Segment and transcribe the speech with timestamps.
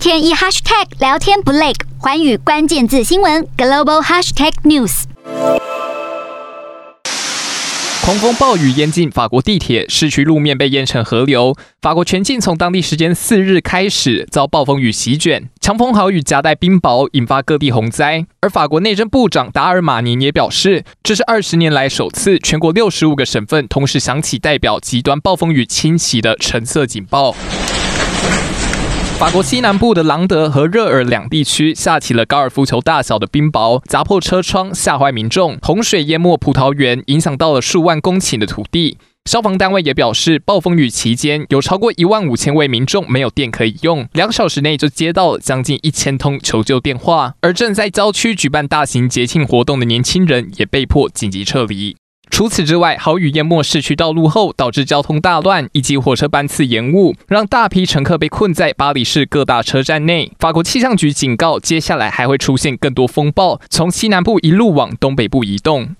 [0.00, 5.02] 天一 hashtag 聊天不累，寰宇关键字新闻 global hashtag news。
[8.02, 11.54] 狂风暴雨淹进法国地铁，市区路面被淹成河流。
[11.82, 18.24] 法国全境从当地时间四日开始遭暴风雨席卷，强风豪雨夹带冰雹，引发各地洪灾。
[18.40, 27.36] 而法国内政部长达尔马尼也表示，这是二十年来首次全国六十五个省份同时响起代表极端暴风雨侵袭的橙色警报。
[29.20, 35.58] 法国西南部的朗德和热尔两地区下起了高尔夫球大小的冰雹，砸破车窗，吓坏民众。
[35.60, 38.96] 洪水淹没葡萄园，影响到了数万公顷的土地。
[39.30, 47.34] 消防单位也表示，暴风雨期间有超过一万五千位民众没有电可以用，两小时内就接到了将近一千通求救电话。
[47.42, 51.94] 而正在郊区举办大型节庆活动的年轻人也被迫紧急撤离。
[52.40, 60.32] 除此之外，豪雨淹没市区道路后，导致交通大乱，以及火车班次延误，让大批乘客被困在巴黎市各大车站内。
[60.38, 65.94] 法国气象局警告，接下来还会出现更多风暴，从西南部一路往东北部移动。